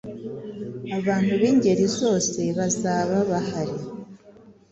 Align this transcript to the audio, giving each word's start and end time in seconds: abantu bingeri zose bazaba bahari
abantu 0.97 1.33
bingeri 1.41 1.85
zose 1.99 2.41
bazaba 2.57 3.17
bahari 3.29 3.77